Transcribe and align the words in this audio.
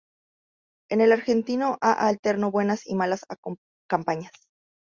En 0.89 0.99
el 1.01 1.11
Argentino 1.11 1.77
A 1.79 1.91
alternó 2.07 2.49
buenas 2.49 2.87
y 2.87 2.95
malas 2.95 3.21
campañas. 3.87 4.31